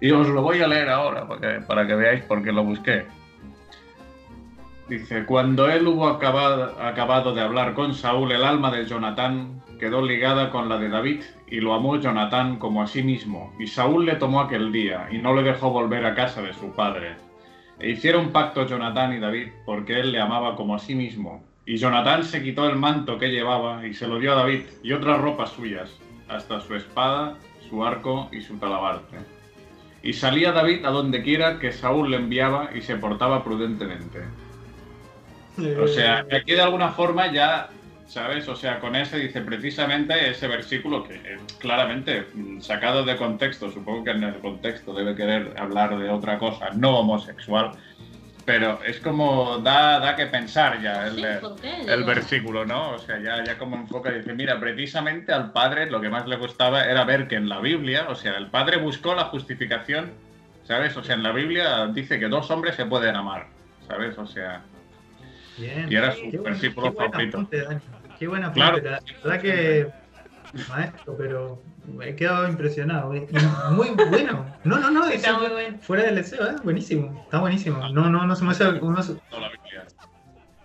[0.00, 1.26] Y os lo voy a leer ahora
[1.66, 3.06] para que veáis por qué lo busqué.
[4.92, 10.02] Dice, cuando él hubo acabado, acabado de hablar con Saúl, el alma de Jonatán quedó
[10.04, 13.54] ligada con la de David y lo amó Jonatán como a sí mismo.
[13.58, 16.72] Y Saúl le tomó aquel día y no le dejó volver a casa de su
[16.72, 17.16] padre.
[17.78, 21.42] E hicieron pacto Jonatán y David porque él le amaba como a sí mismo.
[21.64, 24.92] Y Jonatán se quitó el manto que llevaba y se lo dio a David y
[24.92, 25.90] otras ropas suyas,
[26.28, 29.16] hasta su espada, su arco y su talabarte.
[30.02, 34.20] Y salía David a donde quiera que Saúl le enviaba y se portaba prudentemente.
[35.58, 37.68] O sea, aquí de alguna forma ya,
[38.06, 38.48] ¿sabes?
[38.48, 44.04] O sea, con ese dice precisamente ese versículo que claramente mm, sacado de contexto, supongo
[44.04, 47.72] que en el contexto debe querer hablar de otra cosa, no homosexual,
[48.44, 51.16] pero es como da, da que pensar ya el,
[51.60, 52.92] Sí, el versículo, ¿no?
[52.92, 56.36] O sea, ya, ya como enfoca, dice, mira, precisamente al padre lo que más le
[56.36, 60.12] gustaba era ver que en la Biblia, o sea, el padre buscó la justificación,
[60.64, 60.96] ¿sabes?
[60.96, 63.46] O sea, en la Biblia dice que dos hombres se pueden amar,
[63.86, 64.18] ¿sabes?
[64.18, 64.62] O sea,
[65.58, 65.90] Bien.
[65.90, 66.56] y era Qué su buen
[66.94, 67.48] favorito.
[68.18, 68.60] Qué buena apunte.
[68.60, 68.76] Claro.
[68.82, 69.88] La verdad que.
[70.68, 73.10] Maestro, pero me he quedado impresionado.
[73.72, 74.46] Muy bueno.
[74.64, 75.06] No, no, no.
[75.08, 75.78] Está eso- muy bueno.
[75.80, 76.56] fuera del deseo, ¿eh?
[76.62, 77.22] Buenísimo.
[77.24, 77.78] Está buenísimo.
[77.88, 78.90] No, no, no se me, hace- no,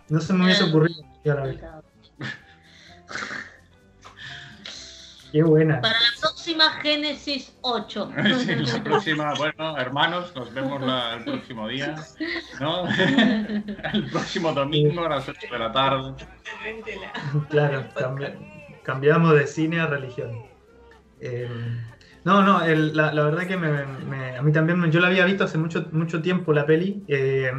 [0.10, 1.04] no se me hubiese ocurrido.
[5.32, 5.82] Qué buena.
[5.82, 8.12] Para la próxima Génesis 8.
[8.40, 11.96] Sí, la próxima, bueno, hermanos, nos vemos la- el próximo día,
[12.60, 12.86] ¿no?
[13.94, 16.14] El próximo domingo a las 8 de la tarde.
[17.50, 18.36] Claro, cambi-
[18.84, 20.32] cambiamos de cine a religión.
[21.20, 21.50] Eh,
[22.24, 25.08] no, no, el- la, la verdad que me- me- a mí también, me- yo la
[25.08, 27.04] había visto hace mucho, mucho tiempo la peli.
[27.08, 27.52] eh,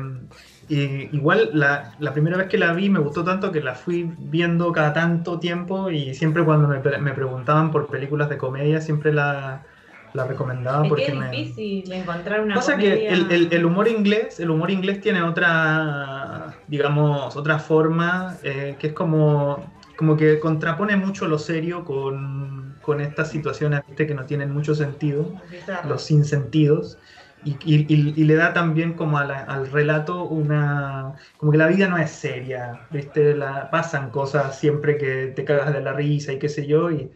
[0.69, 4.15] y igual la, la primera vez que la vi me gustó tanto que la fui
[4.19, 9.13] viendo cada tanto tiempo y siempre cuando me, me preguntaban por películas de comedia siempre
[9.13, 9.67] la,
[10.13, 11.29] la recomendaba Es porque que es me...
[11.31, 12.95] difícil encontrar una Pasa comedia...
[13.07, 18.77] que el, el- el humor inglés, el humor inglés tiene otra, digamos, otra forma eh,
[18.81, 24.07] que es como, como que contrapone mucho lo serio con, con estas situaciones ¿viste?
[24.07, 25.37] que no tienen mucho sentido,
[25.83, 26.99] los sinsentidos.
[27.41, 27.87] Y, y-
[28.21, 31.15] y- le da también como a la- al relato una...
[31.37, 33.35] como que la vida no es seria, ¿viste?
[33.37, 36.91] La, pasan cosas siempre que te cagas de la risa y qué sé yo.
[36.91, 37.13] Y,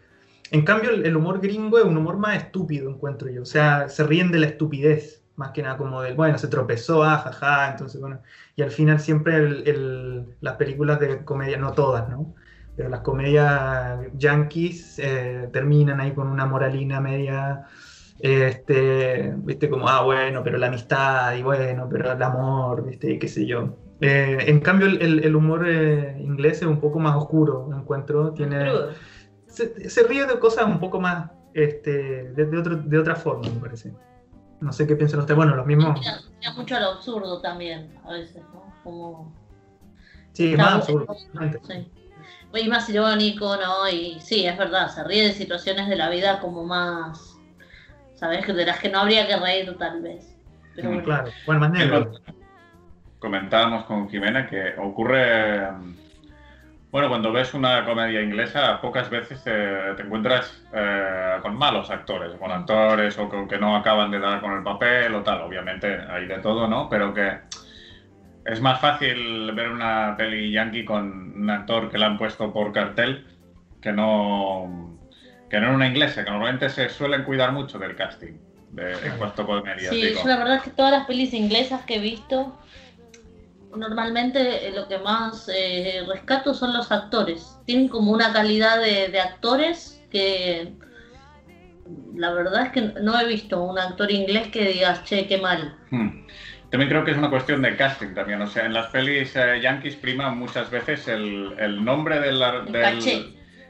[0.51, 3.43] en cambio, el, el humor gringo es un humor más estúpido, encuentro yo.
[3.43, 7.03] O sea, se ríen de la estupidez, más que nada como del, bueno, se tropezó,
[7.03, 8.23] ah, jaja, entonces, bueno.
[8.57, 12.35] Y al final siempre el- el- las películas de comedia, no todas, ¿no?
[12.75, 17.67] Pero las comedias yankees eh, terminan ahí con una moralina media,
[18.18, 23.18] este, viste, como, ah, bueno, pero la amistad, y bueno, pero el amor, viste, y
[23.18, 23.77] qué sé yo.
[24.01, 28.33] Eh, en cambio, el, el- humor eh, inglés es un poco más oscuro, encuentro.
[28.33, 28.68] Tiene,
[29.46, 33.48] se, se ríe de cosas un poco más este, de, de otro- de otra forma,
[33.48, 33.92] me parece.
[34.61, 35.37] No sé qué piensan ustedes.
[35.37, 36.01] Bueno, los mismos.
[36.01, 38.72] Tira mucho al absurdo también, a veces, ¿no?
[38.85, 39.35] Como.
[40.33, 41.14] Sí, Está más absurdo.
[41.68, 41.92] Sí.
[42.55, 43.88] Y más irónico, ¿no?
[43.88, 47.32] Y sí, es verdad, se ríe de situaciones de la vida como más.
[48.23, 48.47] ¿Sabes?
[48.47, 50.33] De las que no habría que reír, tal vez.
[50.77, 51.05] Pero Mm, bueno.
[51.05, 51.31] Claro.
[51.45, 52.13] Bueno, más negro.
[53.19, 55.67] Comentábamos con Jimena que ocurre.
[56.93, 59.51] Bueno, cuando ves una comedia inglesa, pocas veces te,
[59.97, 64.41] te encuentras eh, con malos actores, con actores o con que no acaban de dar
[64.41, 65.41] con el papel o tal.
[65.41, 66.89] Obviamente hay de todo, ¿no?
[66.89, 67.39] Pero que
[68.45, 72.73] es más fácil ver una peli yankee con un actor que la han puesto por
[72.73, 73.27] cartel
[73.81, 74.91] que no
[75.53, 78.38] que no en una inglesa, que normalmente se suelen cuidar mucho del casting
[78.71, 79.91] de, en cuanto a comedia.
[79.91, 80.23] Sí, digo.
[80.23, 82.59] yo la verdad es que todas las pelis inglesas que he visto,
[83.77, 87.59] normalmente eh, lo que más eh, rescato son los actores.
[87.67, 90.73] Tienen como una calidad de, de actores que
[92.17, 95.77] la verdad es que no he visto un actor inglés que digas, che, qué mal.
[95.91, 96.27] Hmm.
[96.71, 98.41] También creo que es una cuestión de casting también.
[98.41, 102.73] O sea, en las pelis eh, yankees prima muchas veces el, el nombre del, El
[102.73, 103.25] del- caché.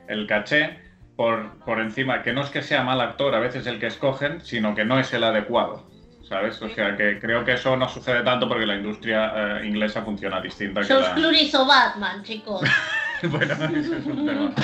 [0.07, 0.82] el caché
[1.16, 4.40] por, por encima, que no es que sea mal actor a veces el que escogen,
[4.40, 5.90] sino que no es el adecuado.
[6.29, 6.62] ¿Sabes?
[6.62, 10.40] O sea, que creo que eso no sucede tanto porque la industria eh, inglesa funciona
[10.40, 11.14] distinta George la...
[11.14, 12.62] Clooney hizo Batman, chicos.
[13.31, 14.55] bueno, ese es un tema.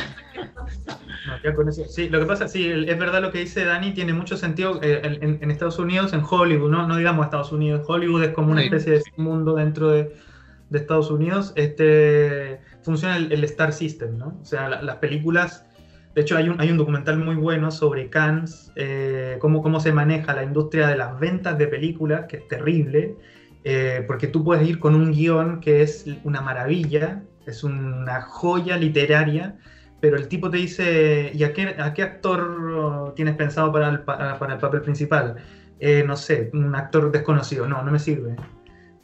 [1.27, 1.85] No, ya con eso.
[1.87, 5.19] Sí, lo que pasa, sí, es verdad lo que dice Dani, tiene mucho sentido eh,
[5.21, 8.93] en, Estados Unidos, en Hollywood, no, no digamos Estados Unidos, Hollywood es como una especie
[8.95, 10.15] de mundo dentro de,
[10.71, 14.39] de Estados Unidos, este, funciona el, el Star System, ¿no?
[14.41, 15.67] O sea, la- las películas,
[16.19, 19.93] de hecho hay un, hay un documental muy bueno sobre Cannes, eh, cómo, cómo se
[19.93, 23.15] maneja la industria de las ventas de películas, que es terrible,
[23.63, 28.77] eh, porque tú puedes ir con un guion que es una maravilla, es una joya
[28.77, 29.59] literaria,
[30.01, 32.41] pero el tipo te dice, ¿y a qué, a qué actor
[32.77, 35.37] oh, tienes pensado para el, pa- para el papel principal?
[35.79, 37.69] "Eh, no sé, un actor desconocido.
[37.69, 38.35] No, no me sirve.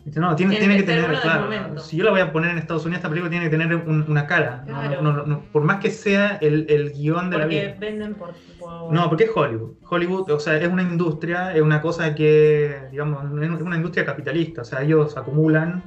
[0.05, 2.99] Dice, no, tiene, que tener, claro, si yo la voy a poner en Estados Unidos,
[2.99, 4.63] esta película tiene que tener un- una cara.
[4.67, 5.01] no- Claro.
[5.03, 7.63] no- no- no, por más que sea el, el guion de la vida.
[7.71, 8.35] Porque venden por.
[8.59, 9.77] por- No, porque es Hollywood.
[9.89, 14.61] Hollywood, o sea, es una industria, es una cosa que, digamos, es una industria capitalista.
[14.61, 15.83] O sea, ellos acumulan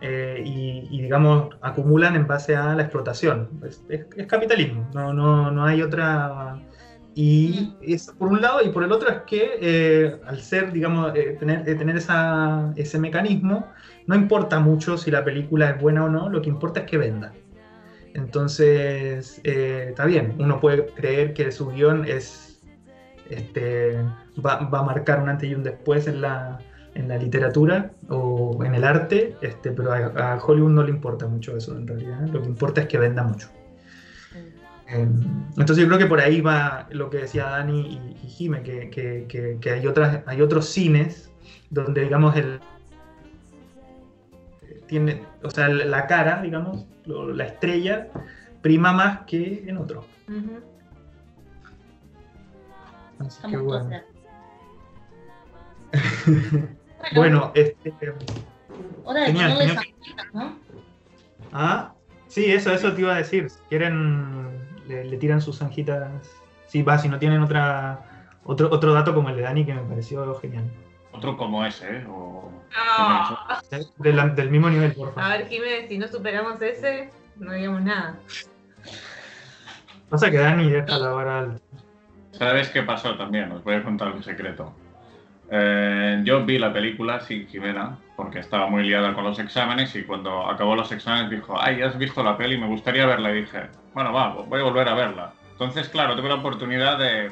[0.00, 3.48] eh, y, y, digamos, acumulan en base a la explotación.
[3.66, 6.58] Es, es- es capitalismo, no, no, no hay otra...
[7.18, 11.16] Y es por un lado, y por el otro es que eh, al ser, digamos,
[11.16, 13.68] eh, tener, eh, tener esa, ese mecanismo,
[14.06, 16.98] no importa mucho si la película es buena o no, lo que importa es que
[16.98, 17.32] venda.
[18.12, 22.60] Entonces, eh, está bien, uno puede creer que su guion es,
[23.30, 23.96] este,
[24.44, 26.58] va, va a marcar un antes y un después en la,
[26.92, 31.26] en la literatura o en el arte, este, pero a, a Hollywood no le importa
[31.26, 33.48] mucho eso en realidad, lo que importa es que venda mucho.
[34.88, 35.08] Eh,
[35.56, 39.26] Entonces yo creo que por ahí va lo que decía Dani y, Jime, que, que-
[39.28, 41.30] que- que hay, otras, hay otros cines
[41.70, 42.60] donde digamos el
[44.86, 48.08] tiene, o sea, la cara, digamos, lo- la estrella
[48.62, 50.04] prima más que en otro.
[50.28, 50.60] Ujú.
[53.18, 53.90] Así que bueno.
[57.14, 57.92] Bueno, este,
[59.04, 59.58] hora de genial,
[60.32, 60.58] ¿no?
[61.52, 61.94] ah,
[62.28, 63.48] sí, eso, eso te iba a decir.
[63.50, 66.10] Si quieren, le, le tiran sus zanjitas.
[66.66, 68.00] Sí, va, si no tienen otra,
[68.44, 70.64] otro, otro dato como el de Dani que me pareció genial.
[71.12, 72.06] Otro como ese, ¿eh?
[72.08, 72.50] O...
[73.98, 75.30] De la- del mismo nivel, por A favor.
[75.38, 78.18] ver, Jiménez, si no superamos ese, no digamos nada.
[80.10, 81.60] Pasa que Dani deja la vara alta.
[82.32, 83.50] ¿Sabes qué pasó también?
[83.52, 84.74] Os voy a contar un secreto.
[85.50, 90.02] Eh, yo vi la película sin Jimena, porque estaba muy liada con los exámenes y
[90.02, 92.58] cuando acabó los exámenes dijo, ay, ¿has visto la peli?
[92.58, 93.30] Me gustaría verla.
[93.30, 95.32] Y dije, bueno, va, voy a volver a verla.
[95.52, 97.30] Entonces, claro, tuve la oportunidad de,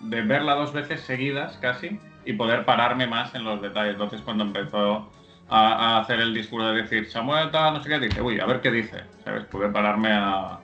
[0.00, 3.92] de verla dos veces seguidas casi y poder pararme más en los detalles.
[3.92, 5.10] Entonces, cuando empezó
[5.48, 8.46] a, a hacer el discurso de decir, Samuel, tal, no sé qué, dije, uy, a
[8.46, 9.02] ver qué dice.
[9.24, 9.44] ¿Sabes?
[9.44, 10.58] Pude pararme a,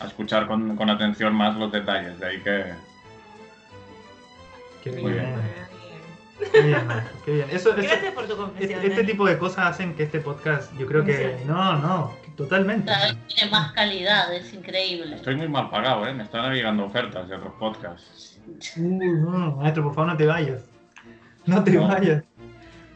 [0.00, 2.18] a escuchar con, con atención más los detalles.
[2.18, 2.64] De ahí que,
[4.82, 5.71] Qué Muy bien, bien.
[6.50, 7.46] Qué bien, maestro, qué bien.
[7.50, 8.80] Eso, eso- Gracias por tu confesión.
[8.80, 11.38] este, este tipo de cosas hacen que este podcast, yo creo que.
[11.46, 12.86] No, no, totalmente.
[12.86, 15.16] Cada vez tiene más calidad, es increíble.
[15.16, 16.14] Estoy muy mal pagado, ¿eh?
[16.14, 18.40] Me están llegando ofertas de otros podcasts.
[18.76, 20.62] No, maestro, por favor, no te vayas.
[21.46, 21.88] No te No.
[21.88, 22.22] vayas.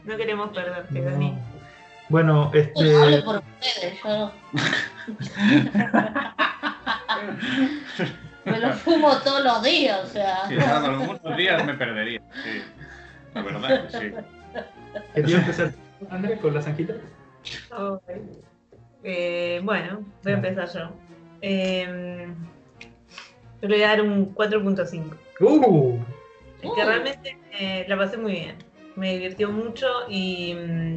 [0.04, 1.10] No queremos perderte, No.
[1.10, 1.38] Dani.
[2.08, 3.22] Bueno, Bueno, hablo este.
[3.24, 4.32] por ustedes, yo
[8.44, 10.46] me lo fumo todos los días, o sea.
[10.48, 12.62] Sí, claro, algunos días me perdería, sí.
[13.36, 14.12] La verdad sí.
[15.14, 15.72] ¿Quería empezar,
[16.08, 16.94] Andrés, con la zanjita?
[19.04, 20.90] Eh, bueno, voy a empezar yo.
[21.42, 22.26] Eh,
[23.60, 25.16] yo le voy a dar un 4.5.
[25.40, 25.98] ¡Uh!
[26.62, 26.86] Es que Uh.
[26.86, 28.56] realmente eh, la pasé muy bien.
[28.96, 30.96] me divirtió mucho y mm,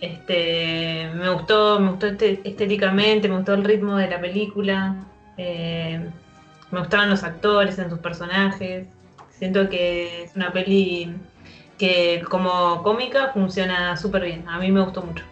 [0.00, 4.96] este, me gustó, me gustó este- estéticamente, me gustó el ritmo de la película,
[5.36, 6.04] eh,
[6.72, 8.88] me gustaban los actores en sus personajes.
[9.40, 11.16] Siento que es una peli
[11.78, 14.46] que como cómica funciona súper bien.
[14.46, 15.24] A mí me gustó mucho.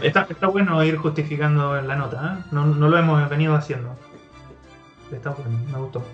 [0.00, 2.44] Está bueno ir justificando la nota, ¿eh?
[2.52, 3.96] no, no lo hemos venido haciendo.
[5.10, 6.04] Está bueno, me gustó.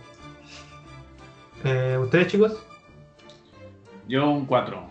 [1.65, 2.65] Eh, ¿Ustedes, chicos?
[4.09, 4.83] Yo un 4.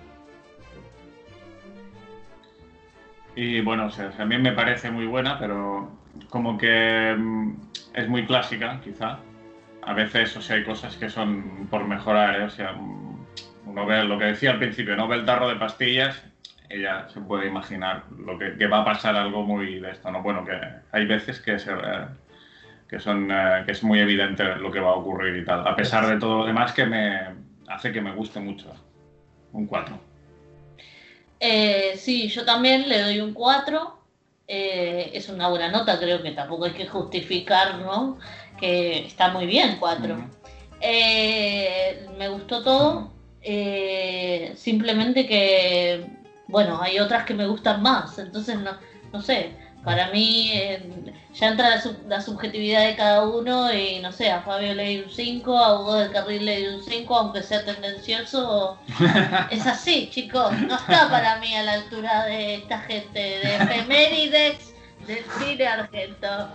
[3.36, 5.90] Y bueno, o sea, también me parece muy buena, pero
[6.30, 7.54] como que mm,
[7.96, 9.18] es muy clásica, quizá.
[9.88, 12.44] A veces, o sea, hay cosas que son por mejorar, ¿eh?
[12.44, 12.76] O sea,
[13.66, 16.22] uno ve lo que decía al principio, no ve el tarro de pastillas,
[16.70, 20.22] ella se puede imaginar lo que, va a pasar algo muy de esto, ¿no?
[20.22, 20.60] Bueno, que
[20.92, 24.96] hay veces que se, eh, son eh, que es muy evidente lo que va a
[24.96, 27.22] ocurrir y tal, a pesar de todo lo demás que me
[27.68, 28.74] hace que me guste mucho.
[29.54, 29.98] Un 4.
[31.40, 33.98] Eh, sí, yo también le doy un 4.
[34.50, 38.18] Eh, es una buena nota, creo que tampoco hay que justificar, ¿no?
[38.60, 40.14] Que está muy bien 4.
[40.16, 40.24] Ujú.
[40.82, 43.12] Eh, me gustó todo.
[43.42, 46.06] eh, simplemente que,
[46.48, 48.18] bueno, hay otras que me gustan más.
[48.20, 48.72] Entonces, no,
[49.14, 49.52] no sé.
[49.84, 54.30] Para mí eh, ya entra la, sub- la subjetividad de cada uno y no sé,
[54.30, 57.42] a Fabio le di un 5, a Hugo del Carril le di un 5, aunque
[57.42, 58.78] sea tendencioso.
[59.52, 60.52] Es así, chicos.
[60.64, 64.74] No está para mí a la altura de esta gente, de efemérides
[65.08, 66.50] del cine argento.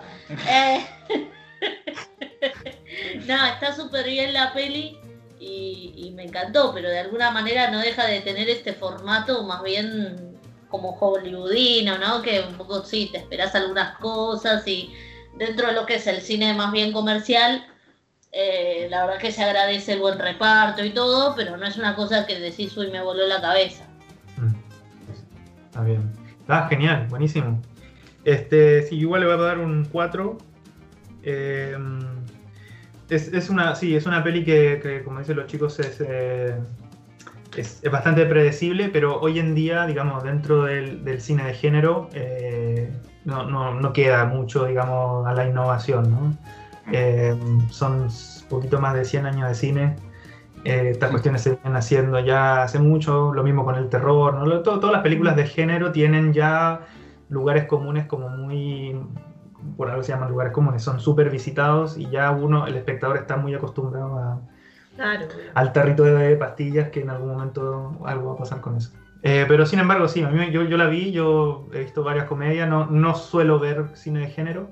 [0.47, 0.85] Eh,
[3.27, 4.99] no, está súper bien la peli
[5.39, 10.39] y, me encantó, pero de alguna manera no deja de tener este formato más bien
[10.69, 12.23] como hollywoodino, ¿no?
[12.23, 14.93] Que un poco sí, te esperas algunas cosas y
[15.37, 17.67] dentro de lo que es el cine más bien comercial,
[18.31, 21.97] eh, la verdad que se agradece el buen reparto y todo, pero no es una
[21.97, 23.85] cosa que decís, uy, me voló la cabeza.
[24.37, 25.65] Mm.
[25.65, 26.13] Está bien.
[26.49, 27.61] Ah, genial, buenísimo.
[28.25, 30.39] Este, sí, igual le voy a dar un 4.
[31.23, 31.77] Eh,
[33.09, 36.57] es, es una, sí, es una peli que, que, como dicen los chicos, es, eh,
[37.57, 42.09] es, es bastante predecible, pero hoy en día, digamos, dentro del, del cine de género,
[42.15, 42.91] eh,
[43.25, 46.37] no, no, no queda mucho, digamos, a la innovación, ¿no?
[46.91, 47.37] Eh,
[47.71, 49.97] son un poquito más de 100 años de cine.
[50.65, 54.61] Eh, estas cuestiones se vienen haciendo ya hace mucho, lo mismo con el terror, ¿no?
[54.63, 56.81] Todo- todas las películas de género tienen ya
[57.29, 58.97] lugares comunes como muy,
[59.77, 63.37] por algo se llaman lugares comunes, son súper visitados y ya uno, el espectador está
[63.37, 64.41] muy acostumbrado a-
[64.97, 65.27] Claro.
[65.55, 68.93] al tarrito de pastillas que en algún momento algo va a pasar con eso.
[69.23, 72.27] Eh, pero sin embargo, sí, a mí, yo, yo la vi, yo he visto varias
[72.27, 74.69] comedias, no, no suelo ver cine de género,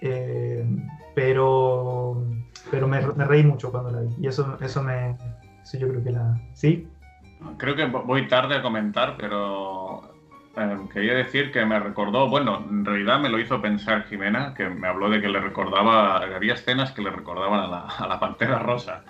[0.00, 0.64] eh,
[1.14, 2.22] pero,
[2.70, 4.08] pero me, me reí mucho cuando la vi.
[4.20, 5.16] Y eso, eso me.
[5.62, 6.36] Eso yo creo que la.
[6.52, 6.88] ¿Sí?
[7.56, 10.02] Creo que voy tarde a comentar, pero
[10.56, 14.68] eh, quería decir que me recordó, bueno, en realidad me lo hizo pensar Jimena, que
[14.68, 18.20] me habló de que le recordaba, había escenas que le recordaban a la, a la
[18.20, 19.04] Pantera Rosa.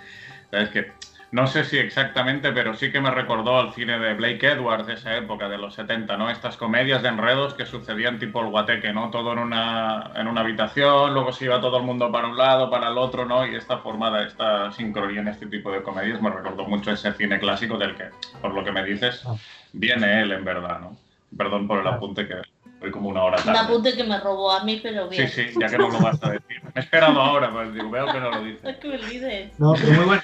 [0.51, 0.91] Es que
[1.31, 4.93] no sé si exactamente, pero sí que me recordó al cine de Blake Edwards de
[4.93, 6.29] esa época, de los 70, ¿no?
[6.29, 9.09] Estas comedias de enredos que sucedían tipo el guateque, ¿no?
[9.09, 12.69] Todo en una, en una habitación, luego se iba todo el mundo para un lado,
[12.69, 13.47] para el otro, ¿no?
[13.47, 17.11] Y esta forma de esta sincronía en este tipo de comedias me recordó mucho ese
[17.13, 19.33] cine clásico del que, por lo que me dices, Ah.
[19.73, 20.95] viene él en verdad, ¿no?
[21.37, 22.35] Perdón por el apunte que
[22.79, 23.59] voy como una hora Un tarde.
[23.59, 25.29] apunte que me robó a mí, pero Sí, bien.
[25.29, 26.61] sí, ya que no lo vas a decir.
[26.63, 28.63] Me he esperado ahora, pues digo, veo que no lo dices.
[28.63, 29.51] Es que me olvidé.
[29.57, 30.21] No, pero muy bueno.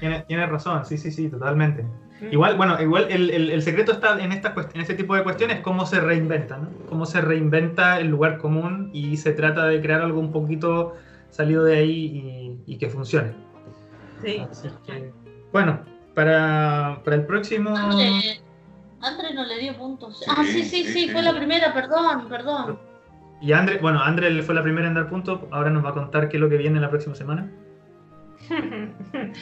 [0.00, 1.84] Tienes tiene razón, sí, sí, sí, totalmente.
[2.30, 5.60] Igual, bueno, igual el, el- el secreto está en, esta, en este tipo de cuestiones,
[5.60, 6.68] cómo se reinventa, ¿no?
[6.88, 10.94] Cómo se reinventa el lugar común y se trata de crear algo un poquito
[11.30, 13.32] salido de ahí y, y que funcione.
[14.22, 14.38] Sí.
[14.50, 15.12] Así que,
[15.52, 15.80] bueno,
[16.14, 17.74] para, para el próximo...
[19.04, 20.18] Andre no le dio puntos.
[20.20, 22.78] Sí, ah, sí, sí, sí, fue la primera, perdón, perdón.
[23.40, 26.28] Y Andre, bueno, Andre fue la primera en dar punto, ahora nos va a contar
[26.28, 27.50] qué es lo que viene la próxima semana.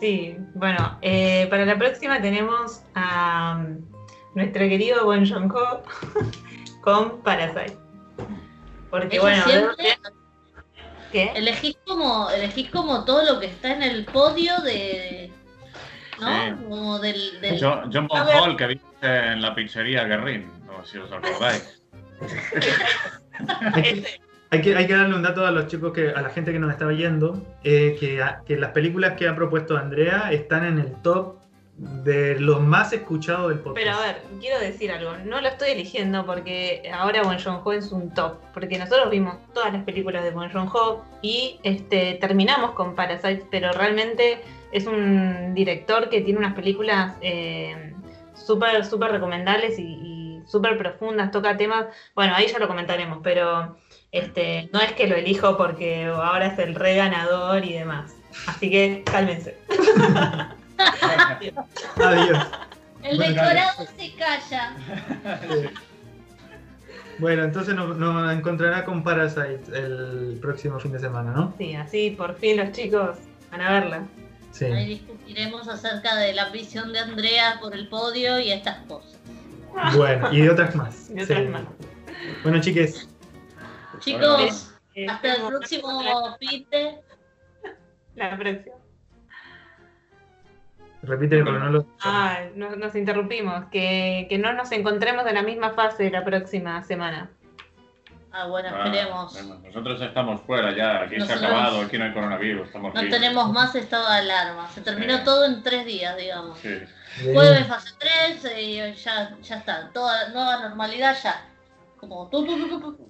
[0.00, 3.80] Sí, bueno, eh, para la próxima tenemos a um,
[4.34, 5.82] nuestro querido Bon Joon-ho
[6.82, 7.78] con Parasite.
[8.90, 9.98] Porque bueno, siempre
[11.10, 11.32] ¿qué?
[11.34, 15.32] elegís como, elegís como todo lo que está en el podio de.
[16.20, 16.26] ¿No?
[16.26, 16.64] Sí.
[16.68, 17.40] Como del.
[17.40, 18.08] del- John, John.
[18.10, 21.82] Hall, que dice en la pizzería Guerrín, no sé si os acordáis.
[24.50, 26.60] Hay que, hay que, darle un dato a los chicos, que a la gente que
[26.60, 30.78] nos está oyendo, eh, que, a- que las películas que ha propuesto Andrea están en
[30.78, 31.38] el top
[31.76, 33.84] de los más escuchados del podcast.
[33.84, 37.90] Pero a ver, quiero decir algo, no lo estoy eligiendo porque ahora Bon Joon-ho es
[37.90, 42.94] un top, porque nosotros vimos todas las películas de Bon Joon-ho y este, terminamos con
[42.94, 44.40] Parasite, pero realmente
[44.74, 47.94] es un director que tiene unas películas eh,
[48.34, 53.76] súper, súper recomendables y, y súper profundas, toca temas, bueno, ahí ya lo comentaremos, pero
[54.10, 58.16] este, no es que lo elijo porque ahora es el re ganador y demás.
[58.48, 59.56] Así que cálmense.
[61.96, 62.38] Adiós.
[63.02, 64.76] El Bueno, decorado se calla.
[67.18, 71.54] Bueno, entonces nos, nos encontrará con Parasite el próximo fin de semana, ¿no?
[71.58, 73.18] Sí, así por fin los chicos
[73.52, 74.02] van a verla.
[74.54, 74.66] Sí.
[74.66, 79.18] Ahí discutiremos acerca de la visión de Andrea por el podio y estas cosas.
[79.96, 81.10] Bueno, y de otras más.
[81.14, 81.48] Y otras Sí.
[81.48, 81.62] más.
[82.44, 83.08] Bueno, chiques,
[83.98, 87.00] Chicos, Eh, hasta el próximo fin de...
[88.14, 88.76] La próxima.
[91.04, 91.86] porque no lo.
[92.04, 93.64] Ah, nos, nos interrumpimos.
[93.72, 97.28] Que, que no nos encontremos en la misma fase la próxima semana.
[98.36, 99.32] Ah, bueno, Ah, esperemos.
[99.32, 102.92] bueno, Nosotros estamos fuera ya, aquí se ha Nosotros- acabado, aquí no hay coronavirus, estamos
[102.94, 103.20] No libres.
[103.20, 104.68] tenemos más estado de alarma.
[104.70, 106.58] Se terminó todo en tres días, digamos.
[106.58, 106.80] Sí.
[107.32, 107.90] Jueves fase
[108.40, 109.90] 3 y ya, ya está.
[109.92, 111.44] Toda nueva normalidad ya.
[111.96, 113.08] Como tú, tú, tú, tú.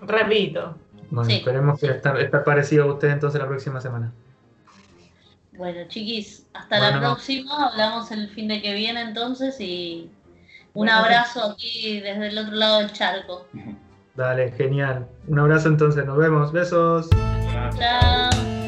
[0.00, 0.76] Repito.
[1.10, 1.36] Bueno, Sí.
[1.36, 4.12] esperemos que estar, estar parecido a usted entonces la próxima semana.
[5.52, 7.68] Bueno, chiquis, hasta la próxima.
[7.68, 10.10] Hablamos el fin de que viene entonces y
[10.72, 13.46] un Bueno, abrazo aquí desde el otro lado del charco.
[14.20, 15.08] Dale, genial.
[15.28, 16.52] Un abrazo entonces, nos vemos.
[16.52, 17.08] Besos.
[17.78, 18.59] Chao.